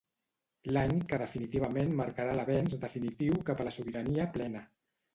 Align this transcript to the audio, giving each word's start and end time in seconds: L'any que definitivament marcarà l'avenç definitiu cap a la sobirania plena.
L'any 0.71 0.95
que 1.11 1.19
definitivament 1.23 1.95
marcarà 2.01 2.33
l'avenç 2.41 2.79
definitiu 2.89 3.41
cap 3.51 3.65
a 3.67 3.71
la 3.71 3.79
sobirania 3.81 4.31
plena. 4.39 4.69